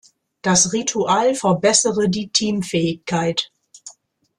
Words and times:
Das 0.41 0.73
Ritual 0.73 1.35
verbessere 1.35 2.09
die 2.09 2.29
Teamfähigkeit. 2.29 3.51